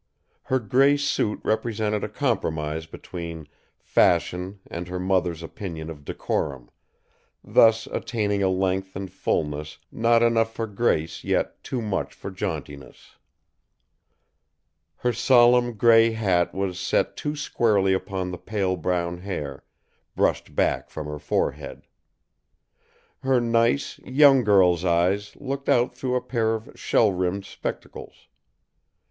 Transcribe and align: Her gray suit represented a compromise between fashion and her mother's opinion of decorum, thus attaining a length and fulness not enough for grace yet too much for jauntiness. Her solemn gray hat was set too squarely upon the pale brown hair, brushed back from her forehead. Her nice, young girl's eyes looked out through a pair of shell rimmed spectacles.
Her 0.45 0.57
gray 0.57 0.97
suit 0.97 1.39
represented 1.43 2.03
a 2.03 2.09
compromise 2.09 2.87
between 2.87 3.47
fashion 3.83 4.59
and 4.65 4.87
her 4.87 4.97
mother's 4.99 5.43
opinion 5.43 5.91
of 5.91 6.03
decorum, 6.03 6.71
thus 7.43 7.85
attaining 7.85 8.41
a 8.41 8.49
length 8.49 8.95
and 8.95 9.11
fulness 9.11 9.77
not 9.91 10.23
enough 10.23 10.51
for 10.55 10.65
grace 10.65 11.23
yet 11.23 11.63
too 11.63 11.83
much 11.83 12.15
for 12.15 12.31
jauntiness. 12.31 13.17
Her 14.95 15.13
solemn 15.13 15.75
gray 15.77 16.13
hat 16.13 16.51
was 16.51 16.79
set 16.79 17.15
too 17.15 17.35
squarely 17.35 17.93
upon 17.93 18.31
the 18.31 18.39
pale 18.39 18.77
brown 18.77 19.19
hair, 19.19 19.63
brushed 20.15 20.55
back 20.55 20.89
from 20.89 21.05
her 21.05 21.19
forehead. 21.19 21.83
Her 23.19 23.39
nice, 23.39 23.99
young 23.99 24.43
girl's 24.43 24.83
eyes 24.83 25.35
looked 25.35 25.69
out 25.69 25.93
through 25.95 26.15
a 26.15 26.21
pair 26.21 26.55
of 26.55 26.71
shell 26.73 27.11
rimmed 27.11 27.45
spectacles. 27.45 28.27